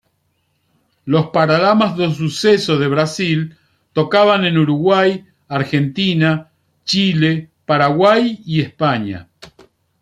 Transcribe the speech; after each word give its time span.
Los 1.13 1.25
Paralamas 1.35 1.91
do 1.99 2.09
Sucesso 2.21 2.73
de 2.81 2.87
Brasil 2.95 3.39
tocaban 3.93 4.45
en 4.45 4.57
Uruguay, 4.57 5.23
Argentina, 5.47 6.49
Chile, 6.85 7.51
Paraguay 7.67 8.41
y 8.43 8.61
España. 8.61 9.27